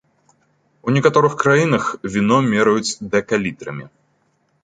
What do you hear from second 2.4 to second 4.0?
мераюць дэкалітрамі.